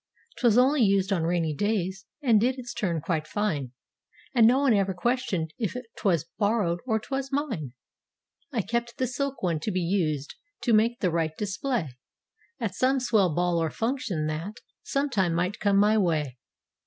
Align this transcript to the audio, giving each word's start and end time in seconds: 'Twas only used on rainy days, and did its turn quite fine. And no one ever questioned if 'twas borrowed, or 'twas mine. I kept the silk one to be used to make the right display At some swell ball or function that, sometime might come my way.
'Twas 0.39 0.57
only 0.57 0.81
used 0.81 1.13
on 1.13 1.21
rainy 1.21 1.53
days, 1.53 2.07
and 2.23 2.41
did 2.41 2.57
its 2.57 2.73
turn 2.73 2.99
quite 2.99 3.27
fine. 3.27 3.71
And 4.33 4.47
no 4.47 4.57
one 4.61 4.73
ever 4.73 4.95
questioned 4.95 5.53
if 5.59 5.75
'twas 5.99 6.25
borrowed, 6.39 6.79
or 6.87 6.99
'twas 6.99 7.31
mine. 7.31 7.73
I 8.51 8.63
kept 8.63 8.97
the 8.97 9.05
silk 9.05 9.43
one 9.43 9.59
to 9.59 9.69
be 9.69 9.79
used 9.81 10.33
to 10.63 10.73
make 10.73 11.01
the 11.01 11.11
right 11.11 11.37
display 11.37 11.97
At 12.59 12.73
some 12.73 12.99
swell 12.99 13.35
ball 13.35 13.59
or 13.59 13.69
function 13.69 14.25
that, 14.25 14.61
sometime 14.81 15.35
might 15.35 15.59
come 15.59 15.77
my 15.77 15.99
way. 15.99 16.39